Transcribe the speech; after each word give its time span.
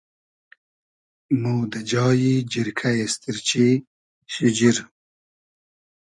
مۉ 1.41 1.59
دۂ 1.71 1.79
جایی 1.89 2.33
جیرکۂ 2.51 2.91
اېستیرچی, 2.97 3.67
شیجیر 4.33 4.77